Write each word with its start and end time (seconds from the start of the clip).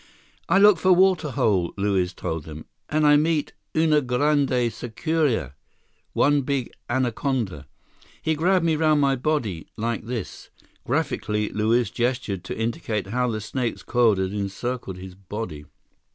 "I 0.49 0.57
look 0.57 0.79
for 0.79 0.91
water 0.93 1.29
hole," 1.29 1.75
Luiz 1.77 2.11
told 2.11 2.43
them, 2.45 2.65
"and 2.89 3.05
I 3.05 3.17
meet 3.17 3.53
una 3.77 4.01
grande 4.01 4.71
sucuria—one 4.73 6.41
big 6.41 6.71
anaconda! 6.89 7.67
He 8.19 8.33
grab 8.33 8.63
me 8.63 8.75
around 8.75 8.99
my 8.99 9.15
body, 9.15 9.67
like 9.77 10.05
this!" 10.07 10.49
Graphically, 10.85 11.49
Luiz 11.49 11.91
gestured 11.91 12.43
to 12.45 12.57
indicate 12.57 13.05
how 13.09 13.29
the 13.29 13.39
snake's 13.41 13.83
coils 13.83 14.17
had 14.17 14.31
encircled 14.33 14.97
his 14.97 15.13
body. 15.13 15.65